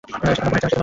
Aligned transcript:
সে 0.09 0.13
তোমার 0.19 0.37
বোনের 0.43 0.67
জামাই। 0.69 0.77